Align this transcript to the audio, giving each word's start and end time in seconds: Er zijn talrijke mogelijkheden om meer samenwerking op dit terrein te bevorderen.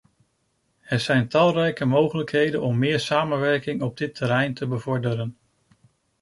Er 0.81 0.99
zijn 0.99 1.27
talrijke 1.27 1.85
mogelijkheden 1.85 2.61
om 2.61 2.77
meer 2.77 2.99
samenwerking 2.99 3.81
op 3.81 3.97
dit 3.97 4.15
terrein 4.15 4.53
te 4.53 4.67
bevorderen. 4.67 5.37